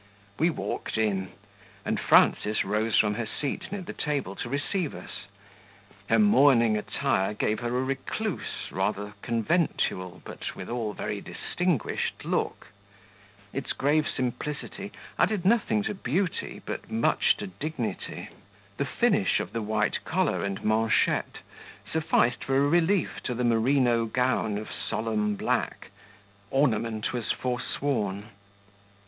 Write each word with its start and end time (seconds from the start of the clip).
We 0.39 0.49
walked 0.49 0.97
in, 0.97 1.29
and 1.85 1.99
Frances 1.99 2.65
rose 2.65 2.97
from 2.97 3.13
her 3.13 3.27
seat 3.27 3.71
near 3.71 3.83
the 3.83 3.93
table 3.93 4.35
to 4.37 4.49
receive 4.49 4.95
us; 4.95 5.27
her 6.09 6.17
mourning 6.17 6.75
attire 6.75 7.35
gave 7.35 7.59
her 7.59 7.67
a 7.67 7.83
recluse, 7.83 8.71
rather 8.71 9.13
conventual, 9.21 10.23
but 10.25 10.55
withal 10.55 10.93
very 10.93 11.21
distinguished 11.21 12.25
look; 12.25 12.69
its 13.53 13.73
grave 13.73 14.07
simplicity 14.09 14.91
added 15.19 15.45
nothing 15.45 15.83
to 15.83 15.93
beauty, 15.93 16.63
but 16.65 16.89
much 16.89 17.37
to 17.37 17.45
dignity; 17.45 18.29
the 18.77 18.85
finish 18.85 19.39
of 19.39 19.53
the 19.53 19.61
white 19.61 20.03
collar 20.03 20.43
and 20.43 20.63
manchettes 20.63 21.41
sufficed 21.91 22.43
for 22.43 22.57
a 22.57 22.67
relief 22.67 23.21
to 23.21 23.35
the 23.35 23.43
merino 23.43 24.05
gown 24.05 24.57
of 24.57 24.69
solemn 24.71 25.35
black; 25.35 25.91
ornament 26.49 27.13
was 27.13 27.31
forsworn. 27.31 28.29